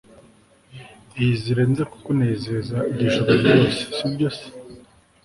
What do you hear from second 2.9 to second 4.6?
iri joro ryose sibyo se